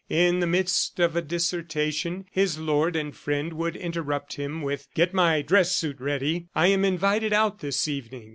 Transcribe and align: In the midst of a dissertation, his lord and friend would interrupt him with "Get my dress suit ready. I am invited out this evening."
In 0.09 0.39
the 0.39 0.47
midst 0.47 0.99
of 0.99 1.15
a 1.15 1.21
dissertation, 1.21 2.25
his 2.31 2.57
lord 2.57 2.95
and 2.95 3.15
friend 3.15 3.53
would 3.53 3.75
interrupt 3.75 4.33
him 4.33 4.63
with 4.63 4.87
"Get 4.95 5.13
my 5.13 5.43
dress 5.43 5.75
suit 5.75 5.97
ready. 5.99 6.47
I 6.55 6.69
am 6.69 6.83
invited 6.83 7.33
out 7.33 7.59
this 7.59 7.87
evening." 7.87 8.29